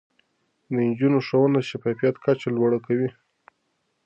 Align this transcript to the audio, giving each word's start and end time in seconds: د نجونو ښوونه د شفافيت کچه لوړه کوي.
د 0.73 0.73
نجونو 0.87 1.17
ښوونه 1.27 1.59
د 1.61 1.65
شفافيت 1.69 2.15
کچه 2.25 2.47
لوړه 2.55 2.79
کوي. 2.85 3.09